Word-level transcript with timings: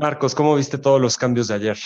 Marcos, 0.00 0.34
¿cómo 0.34 0.56
viste 0.56 0.78
todos 0.78 0.98
los 0.98 1.18
cambios 1.18 1.48
de 1.48 1.54
ayer? 1.56 1.76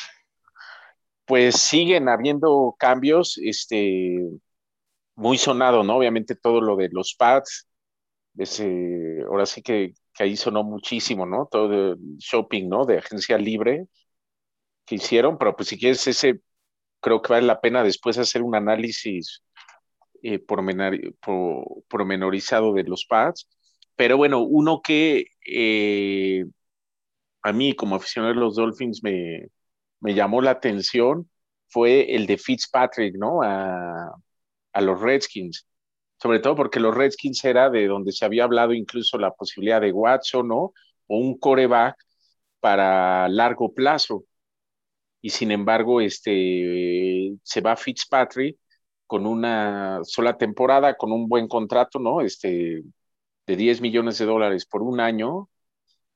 Pues 1.24 1.56
siguen 1.56 2.08
habiendo 2.08 2.76
cambios, 2.78 3.40
este, 3.42 4.20
muy 5.16 5.36
sonado, 5.36 5.82
¿no? 5.82 5.96
Obviamente 5.96 6.36
todo 6.36 6.60
lo 6.60 6.76
de 6.76 6.90
los 6.92 7.16
pads, 7.16 7.66
ahora 9.28 9.46
sí 9.46 9.62
que, 9.62 9.94
que 10.12 10.22
ahí 10.22 10.36
sonó 10.36 10.62
muchísimo, 10.62 11.26
¿no? 11.26 11.48
Todo 11.50 11.94
el 11.94 11.98
shopping, 12.18 12.68
¿no? 12.68 12.84
De 12.84 12.98
agencia 12.98 13.36
libre 13.36 13.88
que 14.84 14.94
hicieron, 14.94 15.36
pero 15.36 15.56
pues 15.56 15.70
si 15.70 15.76
quieres 15.76 16.06
ese, 16.06 16.40
creo 17.00 17.20
que 17.20 17.32
vale 17.32 17.48
la 17.48 17.60
pena 17.60 17.82
después 17.82 18.16
hacer 18.16 18.42
un 18.42 18.54
análisis 18.54 19.42
eh, 20.22 20.38
pormenorizado 20.38 22.74
de 22.74 22.84
los 22.84 23.06
pads. 23.06 23.48
Pero 23.96 24.16
bueno, 24.16 24.40
uno 24.40 24.82
que 24.82 25.26
eh, 25.44 26.44
a 27.44 27.52
mí 27.52 27.74
como 27.74 27.96
aficionado 27.96 28.34
de 28.34 28.40
los 28.40 28.56
Dolphins 28.56 29.02
me, 29.02 29.48
me 30.00 30.14
llamó 30.14 30.42
la 30.42 30.52
atención 30.52 31.30
fue 31.68 32.14
el 32.14 32.26
de 32.26 32.38
Fitzpatrick, 32.38 33.16
¿no? 33.16 33.42
A, 33.42 34.12
a 34.72 34.80
los 34.80 35.00
Redskins 35.00 35.66
sobre 36.24 36.40
todo 36.40 36.56
porque 36.56 36.80
los 36.80 36.94
Redskins 36.94 37.44
era 37.44 37.70
de 37.70 37.86
donde 37.86 38.12
se 38.12 38.24
había 38.24 38.44
hablado 38.44 38.72
incluso 38.72 39.18
la 39.18 39.32
posibilidad 39.32 39.80
de 39.80 39.92
Watson, 39.92 40.48
¿no? 40.48 40.72
O 41.06 41.18
un 41.18 41.38
coreback 41.38 41.96
para 42.60 43.28
largo 43.28 43.74
plazo. 43.74 44.24
Y 45.20 45.30
sin 45.30 45.52
embargo, 45.52 46.00
este, 46.00 47.34
se 47.42 47.60
va 47.60 47.76
Fitzpatrick 47.76 48.58
con 49.06 49.26
una 49.26 50.00
sola 50.04 50.36
temporada, 50.38 50.94
con 50.96 51.12
un 51.12 51.28
buen 51.28 51.48
contrato, 51.48 51.98
¿no? 51.98 52.20
Este, 52.22 52.82
de 53.46 53.56
10 53.56 53.80
millones 53.80 54.18
de 54.18 54.26
dólares 54.26 54.66
por 54.66 54.82
un 54.82 55.00
año, 55.00 55.48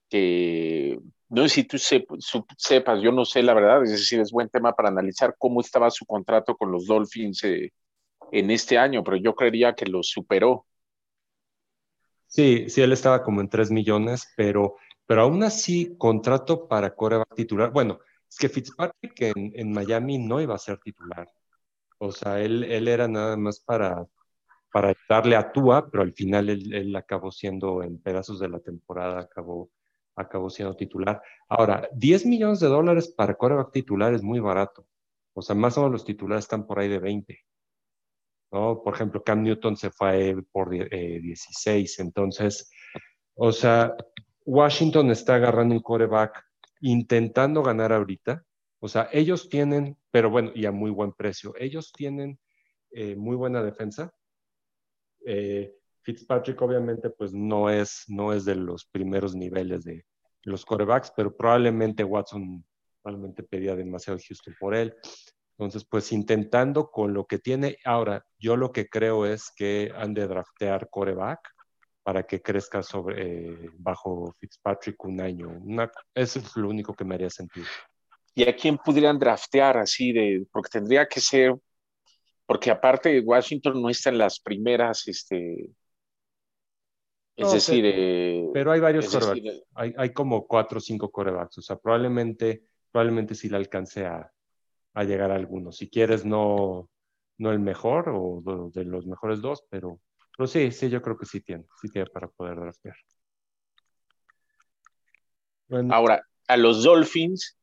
que 0.08 0.98
no 1.28 1.42
sé 1.42 1.48
si 1.48 1.64
tú 1.64 1.78
sepas, 1.78 3.02
yo 3.02 3.12
no 3.12 3.24
sé 3.24 3.42
la 3.42 3.54
verdad, 3.54 3.82
es 3.82 3.90
decir, 3.90 4.20
es 4.20 4.32
buen 4.32 4.48
tema 4.48 4.74
para 4.74 4.88
analizar 4.88 5.34
cómo 5.38 5.60
estaba 5.60 5.90
su 5.90 6.06
contrato 6.06 6.56
con 6.56 6.72
los 6.72 6.86
Dolphins 6.86 7.44
eh, 7.44 7.72
en 8.32 8.50
este 8.50 8.78
año, 8.78 9.04
pero 9.04 9.16
yo 9.16 9.34
creería 9.34 9.74
que 9.74 9.86
lo 9.86 10.02
superó. 10.02 10.66
Sí, 12.26 12.68
sí, 12.68 12.82
él 12.82 12.92
estaba 12.92 13.22
como 13.22 13.40
en 13.40 13.48
3 13.48 13.70
millones, 13.70 14.32
pero, 14.36 14.76
pero 15.06 15.22
aún 15.22 15.42
así, 15.42 15.96
contrato 15.96 16.68
para 16.68 16.94
coreback 16.94 17.34
titular. 17.34 17.70
Bueno, 17.72 18.00
es 18.28 18.36
que 18.36 18.48
Fitzpatrick 18.48 19.20
en, 19.22 19.52
en, 19.54 19.72
Miami 19.72 20.18
no 20.18 20.40
iba 20.40 20.54
a 20.54 20.58
ser 20.58 20.78
titular. 20.78 21.26
O 21.98 22.12
sea, 22.12 22.40
él, 22.40 22.64
él 22.64 22.86
era 22.88 23.08
nada 23.08 23.36
más 23.36 23.60
para, 23.60 24.06
para 24.72 24.94
darle 25.08 25.36
a 25.36 25.50
Tua, 25.52 25.90
pero 25.90 26.02
al 26.02 26.12
final 26.12 26.48
él, 26.50 26.72
él, 26.74 26.94
acabó 26.96 27.32
siendo, 27.32 27.82
en 27.82 27.98
pedazos 28.00 28.38
de 28.40 28.48
la 28.48 28.60
temporada, 28.60 29.20
acabó, 29.20 29.70
acabó 30.18 30.50
siendo 30.50 30.76
titular. 30.76 31.22
Ahora, 31.48 31.88
10 31.94 32.26
millones 32.26 32.60
de 32.60 32.68
dólares 32.68 33.08
para 33.08 33.34
coreback 33.34 33.72
titular 33.72 34.14
es 34.14 34.22
muy 34.22 34.40
barato. 34.40 34.86
O 35.34 35.42
sea, 35.42 35.54
más 35.54 35.76
o 35.78 35.82
menos 35.82 35.92
los 35.92 36.04
titulares 36.04 36.44
están 36.44 36.66
por 36.66 36.78
ahí 36.78 36.88
de 36.88 36.98
20. 36.98 37.44
¿no? 38.52 38.82
Por 38.82 38.94
ejemplo, 38.94 39.22
Cam 39.22 39.42
Newton 39.42 39.76
se 39.76 39.90
fue 39.90 40.36
por 40.52 40.70
16, 40.70 41.98
eh, 41.98 42.02
entonces, 42.02 42.70
o 43.34 43.52
sea, 43.52 43.94
Washington 44.44 45.10
está 45.10 45.36
agarrando 45.36 45.74
un 45.74 45.82
coreback 45.82 46.42
intentando 46.80 47.62
ganar 47.62 47.92
ahorita, 47.92 48.44
o 48.80 48.88
sea, 48.88 49.08
ellos 49.12 49.48
tienen, 49.48 49.96
pero 50.10 50.30
bueno, 50.30 50.52
y 50.54 50.64
a 50.66 50.72
muy 50.72 50.90
buen 50.90 51.12
precio, 51.12 51.54
ellos 51.58 51.92
tienen 51.92 52.38
eh, 52.90 53.16
muy 53.16 53.36
buena 53.36 53.62
defensa. 53.62 54.12
Eh, 55.26 55.74
Fitzpatrick 56.02 56.60
obviamente 56.62 57.10
pues 57.10 57.32
no 57.32 57.70
es, 57.70 58.04
no 58.08 58.32
es 58.32 58.44
de 58.44 58.54
los 58.54 58.84
primeros 58.86 59.34
niveles 59.34 59.84
de 59.84 60.04
los 60.42 60.64
corebacks, 60.64 61.12
pero 61.16 61.36
probablemente 61.36 62.04
Watson 62.04 62.64
probablemente 63.02 63.42
pedía 63.42 63.74
demasiado 63.74 64.18
Houston 64.18 64.54
por 64.58 64.74
él. 64.74 64.94
Entonces, 65.58 65.84
pues 65.84 66.12
intentando 66.12 66.90
con 66.90 67.12
lo 67.12 67.26
que 67.26 67.38
tiene. 67.38 67.78
Ahora, 67.84 68.24
yo 68.38 68.56
lo 68.56 68.70
que 68.70 68.88
creo 68.88 69.26
es 69.26 69.50
que 69.56 69.92
han 69.96 70.14
de 70.14 70.28
draftear 70.28 70.88
coreback 70.88 71.40
para 72.04 72.22
que 72.22 72.40
crezca 72.40 72.82
sobre, 72.82 73.50
eh, 73.50 73.70
bajo 73.76 74.32
Fitzpatrick 74.38 75.04
un 75.04 75.20
año. 75.20 75.48
Una, 75.48 75.90
eso 76.14 76.38
es 76.38 76.56
lo 76.56 76.68
único 76.68 76.94
que 76.94 77.04
me 77.04 77.16
haría 77.16 77.28
sentido. 77.28 77.66
¿Y 78.34 78.48
a 78.48 78.54
quién 78.54 78.78
pudieran 78.78 79.18
draftear 79.18 79.78
así 79.78 80.12
de, 80.12 80.46
porque 80.52 80.70
tendría 80.70 81.06
que 81.08 81.20
ser, 81.20 81.54
porque 82.46 82.70
aparte 82.70 83.20
Washington 83.20 83.82
no 83.82 83.90
está 83.90 84.10
en 84.10 84.18
las 84.18 84.38
primeras, 84.38 85.08
este, 85.08 85.70
es 87.38 87.52
decir, 87.52 87.82
pero, 87.82 87.96
eh, 87.96 88.50
pero, 88.52 88.72
hay 88.72 88.80
varios 88.80 89.08
corebacks, 89.08 89.62
hay, 89.74 89.94
hay, 89.96 90.12
como 90.12 90.46
cuatro 90.46 90.78
o 90.78 90.80
cinco 90.80 91.10
corebacks, 91.10 91.58
o 91.58 91.62
sea, 91.62 91.76
probablemente, 91.76 92.64
probablemente 92.90 93.34
sí 93.34 93.48
le 93.48 93.56
alcance 93.56 94.04
a, 94.04 94.30
a 94.94 95.04
llegar 95.04 95.30
a 95.30 95.36
algunos. 95.36 95.76
Si 95.76 95.88
quieres, 95.88 96.24
no, 96.24 96.90
no 97.38 97.52
el 97.52 97.60
mejor 97.60 98.10
o 98.12 98.70
de, 98.74 98.84
los 98.84 99.06
mejores 99.06 99.40
dos, 99.40 99.64
pero, 99.70 100.00
pero 100.36 100.46
sí, 100.48 100.72
sí, 100.72 100.90
yo 100.90 101.00
creo 101.00 101.16
que 101.16 101.26
sí 101.26 101.40
tiene, 101.40 101.64
sí 101.80 101.88
tiene 101.88 102.10
para 102.10 102.28
poder 102.28 102.56
draftear. 102.56 102.96
Ahora, 105.90 106.22
a 106.48 106.56
los 106.56 106.82
Dolphins, 106.82 107.56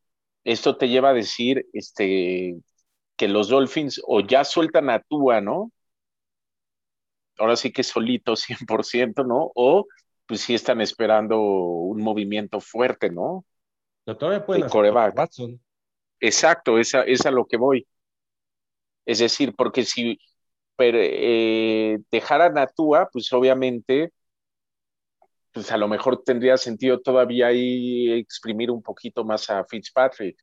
esto 0.44 0.78
te 0.78 0.88
lleva 0.88 1.10
a 1.10 1.14
decir 1.14 1.68
este, 1.74 2.56
que 3.18 3.28
los 3.28 3.50
Dolphins 3.50 4.02
o 4.08 4.22
ya 4.22 4.44
sueltan 4.46 4.90
a 4.90 5.02
Tua, 5.02 5.42
¿no? 5.42 5.72
Ahora 7.38 7.56
sí 7.56 7.72
que 7.72 7.84
solito 7.84 8.36
100%, 8.68 9.24
¿no? 9.24 9.52
O 9.56 9.86
pues 10.28 10.42
sí 10.42 10.56
están 10.56 10.82
esperando 10.82 11.40
un 11.40 12.02
movimiento 12.02 12.60
fuerte, 12.60 13.10
¿no? 13.10 13.46
No, 14.06 14.18
todavía 14.18 14.46
pueden 14.46 14.68
Watson. 15.16 15.62
Exacto, 16.20 16.80
esa 16.80 17.04
es 17.04 17.26
a 17.26 17.32
lo 17.32 17.46
que 17.46 17.58
voy. 17.58 17.88
Es 19.06 19.20
decir, 19.20 19.54
porque 19.56 19.84
si 19.84 20.20
eh, 20.80 22.00
dejaran 22.12 22.58
a 22.58 22.68
Tua, 22.68 23.10
pues 23.12 23.32
obviamente, 23.34 24.12
pues 25.52 25.72
a 25.72 25.78
lo 25.78 25.88
mejor 25.88 26.24
tendría 26.24 26.58
sentido 26.58 27.00
todavía 27.00 27.48
ahí 27.48 28.12
exprimir 28.14 28.72
un 28.72 28.82
poquito 28.82 29.24
más 29.24 29.50
a 29.50 29.64
Fitzpatrick. 29.66 30.38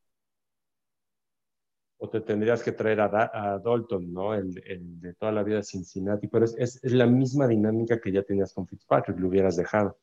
O 2.02 2.08
te 2.08 2.20
tendrías 2.20 2.64
que 2.64 2.72
traer 2.72 3.00
a, 3.00 3.60
Dalton, 3.64 4.12
¿no? 4.12 4.34
El, 4.34 4.52
de 5.00 5.14
toda 5.14 5.30
la 5.30 5.44
vida 5.44 5.58
de 5.58 5.62
Cincinnati, 5.62 6.26
pero 6.26 6.44
es, 6.44 6.56
es, 6.58 6.92
la 6.92 7.06
misma 7.06 7.46
dinámica 7.46 8.00
que 8.00 8.10
ya 8.10 8.24
tenías 8.24 8.52
con 8.52 8.66
Fitzpatrick, 8.66 9.20
lo 9.20 9.28
hubieras 9.28 9.54
dejado. 9.54 10.00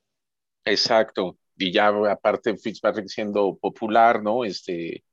Exacto, 0.64 1.38
y 1.58 1.74
ya 1.74 1.90
aparte 2.10 2.56
Fitzpatrick 2.56 3.10
siendo 3.10 3.58
popular, 3.58 4.24
¿no? 4.24 4.46
Este, 4.46 5.04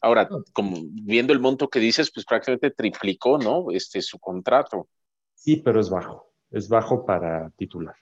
Ahora, 0.00 0.28
como 0.52 0.76
viendo 0.90 1.32
el 1.32 1.40
monto 1.40 1.68
que 1.68 1.78
dices, 1.78 2.10
pues 2.12 2.26
prácticamente 2.26 2.72
triplicó, 2.72 3.38
¿no? 3.38 3.70
Este, 3.70 4.02
su 4.02 4.18
contrato. 4.18 4.88
Sí, 5.34 5.56
pero 5.56 5.80
es 5.80 5.88
bajo. 5.88 6.32
Es 6.50 6.68
bajo 6.68 7.06
para 7.06 7.50
titular. 7.50 7.94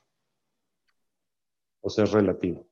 O 1.80 1.90
sea, 1.90 2.04
es 2.04 2.12
relativo. 2.12 2.66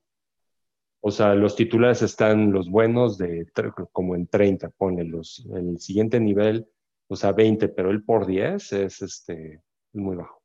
O 1.04 1.10
sea, 1.10 1.34
los 1.34 1.56
titulares 1.56 2.00
están 2.02 2.52
los 2.52 2.70
buenos 2.70 3.18
de 3.18 3.46
como 3.92 4.14
en 4.14 4.26
30, 4.26 4.70
pone 4.70 5.04
los, 5.04 5.46
el 5.54 5.78
siguiente 5.78 6.20
nivel, 6.20 6.66
o 7.08 7.16
sea, 7.16 7.32
20, 7.32 7.68
pero 7.68 7.90
el 7.90 8.04
por 8.04 8.24
10 8.24 8.72
es 8.72 9.02
este, 9.02 9.60
muy 9.92 10.16
bajo. 10.16 10.40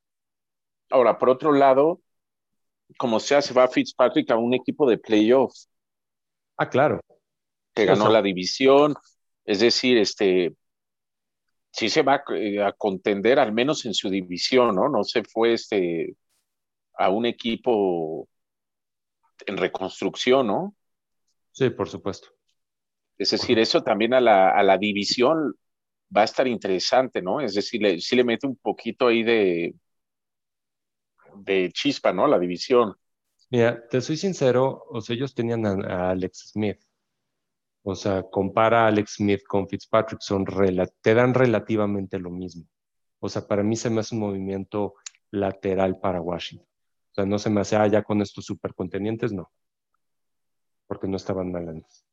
Ahora, 0.89 1.17
por 1.17 1.29
otro 1.29 1.51
lado, 1.51 2.01
como 2.97 3.19
sea, 3.19 3.41
se 3.41 3.53
va 3.53 3.67
Fitzpatrick 3.67 4.31
a 4.31 4.37
un 4.37 4.53
equipo 4.53 4.89
de 4.89 4.97
playoffs. 4.97 5.69
Ah, 6.57 6.69
claro 6.69 6.99
que 7.77 7.85
ganó 7.85 8.09
la 8.09 8.21
división, 8.23 8.95
es 9.45 9.59
decir, 9.59 9.97
este, 9.97 10.55
sí 11.71 11.89
se 11.89 12.01
va 12.01 12.23
eh, 12.35 12.61
a 12.61 12.71
contender 12.71 13.37
al 13.37 13.53
menos 13.53 13.85
en 13.85 13.93
su 13.93 14.09
división, 14.09 14.75
¿no? 14.75 14.89
No 14.89 15.03
se 15.03 15.23
fue 15.23 15.53
este, 15.53 16.15
a 16.95 17.09
un 17.09 17.27
equipo 17.27 18.27
en 19.45 19.57
reconstrucción, 19.57 20.47
¿no? 20.47 20.75
Sí, 21.51 21.69
por 21.69 21.89
supuesto. 21.89 22.29
Es 23.17 23.31
decir, 23.31 23.57
eso 23.59 23.81
también 23.83 24.13
a 24.13 24.21
la, 24.21 24.51
a 24.51 24.63
la 24.63 24.77
división 24.77 25.55
va 26.15 26.21
a 26.21 26.25
estar 26.25 26.47
interesante, 26.47 27.21
¿no? 27.21 27.41
Es 27.41 27.53
decir, 27.55 27.81
le, 27.81 27.99
sí 27.99 28.15
le 28.15 28.23
mete 28.23 28.47
un 28.47 28.55
poquito 28.57 29.07
ahí 29.07 29.23
de, 29.23 29.75
de 31.35 31.71
chispa, 31.71 32.13
¿no? 32.13 32.27
La 32.27 32.39
división. 32.39 32.95
Mira, 33.49 33.87
te 33.87 34.01
soy 34.01 34.17
sincero, 34.17 34.83
o 34.89 35.01
sea, 35.01 35.15
ellos 35.15 35.33
tenían 35.33 35.65
a 35.65 36.11
Alex 36.11 36.51
Smith, 36.51 36.79
o 37.83 37.95
sea, 37.95 38.23
compara 38.23 38.83
a 38.83 38.87
Alex 38.87 39.15
Smith 39.15 39.43
con 39.47 39.67
Fitzpatrick, 39.67 40.19
son 40.19 40.45
te 41.01 41.13
dan 41.13 41.33
relativamente 41.33 42.19
lo 42.19 42.29
mismo. 42.29 42.65
O 43.19 43.29
sea, 43.29 43.47
para 43.47 43.63
mí 43.63 43.75
se 43.75 43.89
me 43.89 44.01
hace 44.01 44.15
un 44.15 44.21
movimiento 44.21 44.95
lateral 45.31 45.97
para 45.99 46.21
Washington. 46.21 46.67
O 47.17 47.21
sea, 47.21 47.25
no 47.25 47.39
se 47.39 47.49
me 47.49 47.61
hace, 47.61 47.75
ah, 47.75 47.87
ya 47.87 48.03
con 48.03 48.21
estos 48.21 48.45
supercontenientes, 48.45 49.33
no. 49.33 49.49
Porque 50.85 51.07
no 51.07 51.17
estaban 51.17 51.51
mal 51.51 51.67
antes. 51.67 52.05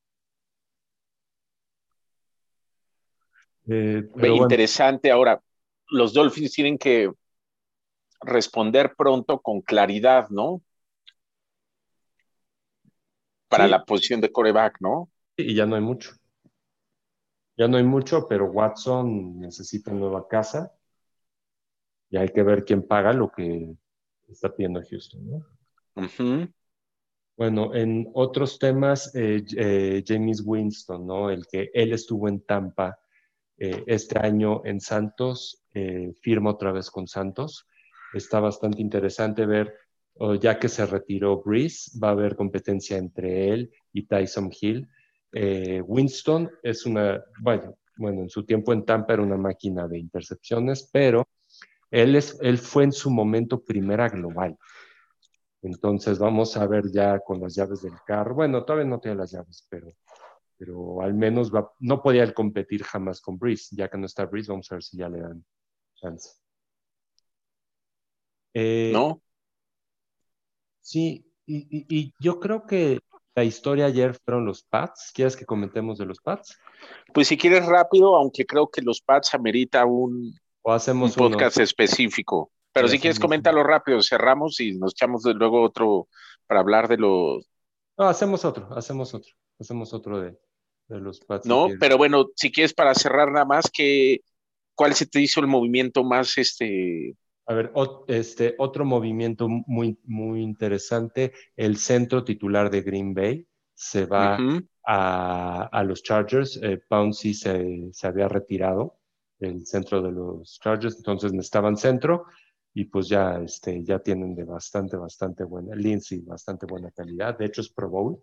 Eh, 3.69 4.03
interesante. 4.17 5.11
Ahora, 5.11 5.43
los 5.89 6.15
Dolphins 6.15 6.53
tienen 6.53 6.79
que 6.79 7.13
responder 8.23 8.95
pronto 8.97 9.41
con 9.41 9.61
claridad, 9.61 10.29
¿no? 10.31 10.63
para 13.55 13.69
la 13.69 13.85
posición 13.85 14.21
de 14.21 14.33
coreback, 14.33 14.81
¿no? 14.81 15.11
Y 15.37 15.55
ya 15.55 15.67
no 15.67 15.77
hay 15.77 15.83
mucho. 15.83 16.13
Ya 17.57 17.69
no 17.69 17.77
hay 17.77 17.85
mucho, 17.85 18.27
pero 18.29 18.51
Watson 18.51 19.39
necesita 19.39 19.93
nueva 19.93 20.27
casa 20.27 20.73
y 22.11 22.17
hay 22.17 22.31
que 22.31 22.43
ver 22.43 22.65
quién 22.65 22.87
paga 22.87 23.13
lo 23.13 23.31
que 23.31 23.77
está 24.29 24.55
pidiendo 24.55 24.83
Houston, 24.89 25.31
¿no? 25.31 25.47
Bueno, 27.37 27.75
en 27.75 28.09
otros 28.15 28.59
temas, 28.59 29.13
eh, 29.15 29.45
eh, 29.57 30.05
James 30.07 30.43
Winston, 30.45 31.07
¿no? 31.07 31.31
El 31.31 31.47
que 31.47 31.71
él 31.75 31.93
estuvo 31.93 32.29
en 32.29 32.41
Tampa 32.41 32.99
eh, 33.59 33.83
este 33.87 34.19
año 34.19 34.63
en 34.65 34.81
Santos, 34.81 35.61
firma 36.21 36.51
otra 36.51 36.71
vez 36.71 36.89
con 36.89 37.09
Santos. 37.09 37.67
Está 38.13 38.39
bastante 38.39 38.81
interesante 38.81 39.45
ver, 39.45 39.75
ya 40.41 40.57
que 40.57 40.69
se 40.69 40.87
retiró 40.87 41.43
Breeze, 41.43 41.99
va 41.99 42.11
a 42.11 42.13
haber 42.13 42.37
competencia 42.37 42.97
entre 42.97 43.49
él 43.49 43.73
y 43.93 44.07
Tyson 44.07 44.53
Hill. 44.61 44.89
Winston 45.85 46.49
es 46.63 46.87
una, 46.87 47.25
bueno, 47.41 47.77
bueno, 47.97 48.23
en 48.23 48.31
su 48.31 48.45
tiempo 48.45 48.73
en 48.73 48.85
Tampa 48.85 49.15
era 49.15 49.23
una 49.23 49.37
máquina 49.37 49.89
de 49.89 49.99
intercepciones, 49.99 50.89
pero 50.93 51.27
él, 51.95 52.17
es, 52.17 52.37
él 52.41 52.59
fue 52.59 52.83
en 52.83 52.93
su 52.93 53.09
momento 53.09 53.63
primera 53.63 54.09
global. 54.09 54.59
Entonces 55.63 56.19
vamos 56.19 56.57
a 56.57 56.67
ver 56.67 56.91
ya 56.93 57.21
con 57.21 57.41
las 57.41 57.55
llaves 57.55 57.83
del 57.83 57.95
carro. 58.05 58.35
Bueno, 58.35 58.65
todavía 58.65 58.91
no 58.91 58.99
tiene 58.99 59.17
las 59.17 59.31
llaves, 59.31 59.65
pero, 59.71 59.87
pero 60.59 61.01
al 61.03 61.15
menos 61.15 61.55
va, 61.55 61.73
no 61.79 62.03
podía 62.03 62.35
competir 62.35 62.83
jamás 62.83 63.21
con 63.21 63.39
Breeze. 63.39 63.77
Ya 63.77 63.89
que 63.89 63.97
no 63.97 64.07
está 64.07 64.27
Breeze, 64.27 64.51
vamos 64.51 64.71
a 64.73 64.75
ver 64.75 64.83
si 64.83 64.97
ya 64.97 65.09
le 65.09 65.21
dan 65.21 65.45
chance. 65.95 66.31
Eh, 68.53 68.91
¿No? 68.93 69.23
Sí, 70.81 71.25
y, 71.47 72.13
yo 72.19 72.41
creo 72.41 72.67
que 72.67 72.99
la 73.37 73.45
historia 73.45 73.87
ayer 73.87 74.15
fueron 74.25 74.47
los 74.47 74.65
Pats. 74.65 75.13
¿Quieres 75.15 75.37
que 75.37 75.47
comentemos 75.47 75.99
de 75.99 76.07
los 76.07 76.21
Pats? 76.21 76.59
Pues 77.13 77.29
si 77.29 77.39
quieres 77.39 77.65
rápido, 77.67 78.17
aunque 78.17 78.45
creo 78.45 78.69
que 78.69 78.83
los 78.83 79.01
Pats 79.01 79.33
amerita 79.35 79.87
un, 79.87 80.35
o 80.65 80.73
hacemos 80.73 81.17
un 81.17 81.29
podcast 81.29 81.59
específico. 81.59 82.51
Pero 82.73 82.89
si 82.89 82.99
quieres, 82.99 83.21
coméntalo 83.21 83.63
rápido, 83.63 84.03
cerramos 84.03 84.59
y 84.59 84.77
nos 84.77 84.93
echamos 84.93 85.23
de 85.23 85.35
luego 85.35 85.63
otro 85.63 86.09
para 86.49 86.61
hablar 86.61 86.89
de 86.89 86.97
los. 86.97 87.47
No, 87.97 88.07
hacemos 88.07 88.45
otro, 88.45 88.69
hacemos 88.75 89.15
otro, 89.15 89.33
hacemos 89.61 89.95
otro 89.95 90.21
de, 90.21 90.37
los 90.89 91.21
Pats. 91.21 91.47
No, 91.47 91.69
pero 91.79 91.97
bueno, 91.97 92.27
si 92.35 92.51
quieres 92.51 92.75
para 92.75 92.95
cerrar 92.95 93.31
nada 93.31 93.45
más, 93.45 93.71
que, 93.71 94.23
¿cuál 94.75 94.95
se 94.95 95.07
te 95.07 95.21
hizo 95.21 95.41
el 95.41 95.47
movimiento 95.47 96.03
más 96.03 96.37
este? 96.37 97.15
A 97.47 97.55
ver, 97.55 97.73
este, 98.09 98.57
otro 98.59 98.85
movimiento 98.85 99.49
muy, 99.49 99.99
muy 100.05 100.43
interesante, 100.43 101.33
el 101.57 101.77
centro 101.77 102.25
titular 102.25 102.71
de 102.71 102.83
Green 102.83 103.15
Bay 103.15 103.47
se 103.75 104.07
va 104.07 104.39
a, 104.85 105.85
los 105.85 106.03
Chargers, 106.03 106.59
eh, 106.63 106.81
Pouncy 106.89 107.35
se, 107.35 107.91
se 107.93 108.07
había 108.07 108.29
retirado 108.29 108.97
del 109.39 109.67
centro 109.67 110.01
de 110.03 110.13
los 110.13 110.59
Chargers, 110.61 110.97
entonces 110.97 111.33
necesitaban 111.33 111.77
centro 111.77 112.27
y 112.73 112.85
pues 112.87 113.09
ya, 113.09 113.37
este, 113.37 113.85
ya 113.85 114.01
tienen 114.01 114.35
de 114.35 114.45
bastante, 114.45 114.97
bastante 114.97 115.45
buena, 115.45 115.77
Lindsay, 115.77 116.21
bastante 116.21 116.67
buena 116.67 116.91
calidad. 116.91 117.39
De 117.39 117.47
hecho, 117.47 117.61
es 117.61 117.73
Pro 117.73 117.89
Bowl. 117.89 118.23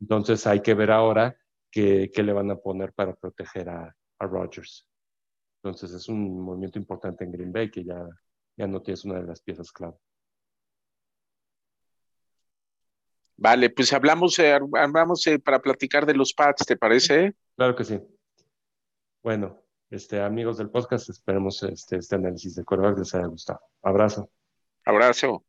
Entonces 0.00 0.46
hay 0.46 0.60
que 0.60 0.74
ver 0.74 0.90
ahora 0.90 1.36
qué, 1.70 2.10
qué 2.12 2.22
le 2.22 2.32
van 2.32 2.50
a 2.50 2.56
poner 2.56 2.92
para 2.92 3.14
proteger 3.14 3.68
a, 3.68 3.96
a 4.18 4.26
Rodgers. 4.26 4.86
Entonces 5.62 5.92
es 5.92 6.08
un 6.08 6.40
movimiento 6.40 6.78
importante 6.78 7.24
en 7.24 7.32
Green 7.32 7.52
Bay 7.52 7.70
que 7.70 7.84
ya, 7.84 8.06
ya 8.56 8.66
no 8.66 8.82
tienes 8.82 9.04
una 9.04 9.20
de 9.20 9.26
las 9.26 9.40
piezas 9.40 9.72
clave. 9.72 9.96
Vale, 13.36 13.70
pues 13.70 13.92
hablamos, 13.92 14.38
eh, 14.40 14.52
hablamos 14.52 15.26
eh, 15.28 15.38
para 15.38 15.60
platicar 15.60 16.04
de 16.04 16.14
los 16.14 16.34
pads, 16.34 16.66
¿te 16.66 16.76
parece? 16.76 17.34
Claro 17.56 17.76
que 17.76 17.84
sí. 17.84 18.00
Bueno, 19.22 19.62
este, 19.90 20.20
amigos 20.20 20.58
del 20.58 20.70
podcast, 20.70 21.08
esperemos 21.08 21.62
este, 21.62 21.96
este 21.96 22.16
análisis 22.16 22.54
de 22.54 22.64
coreback 22.64 22.98
les 22.98 23.14
haya 23.14 23.26
gustado. 23.26 23.60
Abrazo. 23.82 24.30
Abrazo. 24.84 25.44